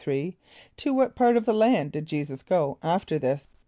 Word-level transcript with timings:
= 0.01 0.01
To 0.81 0.93
what 0.95 1.13
part 1.13 1.37
of 1.37 1.45
the 1.45 1.53
land 1.53 1.91
did 1.91 2.07
J[=e]´[s+]us 2.07 2.41
go 2.41 2.79
after 2.81 3.19
this? 3.19 3.49